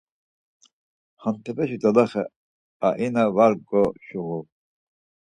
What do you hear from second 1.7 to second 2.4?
doloxe